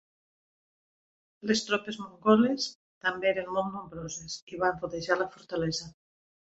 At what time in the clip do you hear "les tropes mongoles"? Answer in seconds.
1.51-2.67